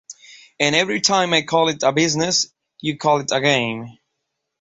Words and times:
And 0.59 0.75
every 0.75 0.99
time 0.99 1.31
I 1.31 1.43
call 1.43 1.67
it 1.69 1.83
a 1.83 1.91
business, 1.93 2.47
you 2.79 2.97
call 2.97 3.19
it 3.19 3.29
a 3.31 3.39
game. 3.39 3.99